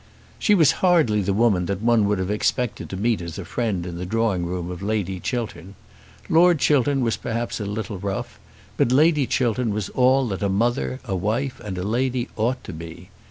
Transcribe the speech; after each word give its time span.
She 0.39 0.55
was 0.55 0.71
hardly 0.81 1.21
the 1.21 1.31
woman 1.31 1.67
that 1.67 1.83
one 1.83 2.07
would 2.07 2.17
have 2.17 2.31
expected 2.31 2.89
to 2.89 2.97
meet 2.97 3.21
as 3.21 3.37
a 3.37 3.45
friend 3.45 3.85
in 3.85 3.99
the 3.99 4.03
drawing 4.07 4.47
room 4.47 4.71
of 4.71 4.81
Lady 4.81 5.19
Chiltern. 5.19 5.75
Lord 6.27 6.57
Chiltern 6.57 7.01
was 7.01 7.17
perhaps 7.17 7.59
a 7.59 7.65
little 7.67 7.99
rough, 7.99 8.39
but 8.77 8.91
Lady 8.91 9.27
Chiltern 9.27 9.71
was 9.71 9.89
all 9.89 10.27
that 10.29 10.41
a 10.41 10.49
mother, 10.49 10.99
a 11.05 11.15
wife, 11.15 11.59
and 11.63 11.77
a 11.77 11.83
lady 11.83 12.29
ought 12.35 12.63
to 12.63 12.73
be. 12.73 13.11